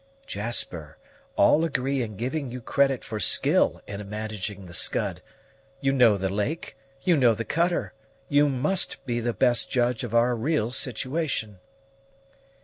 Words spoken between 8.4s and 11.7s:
must be the best judge of our real situation."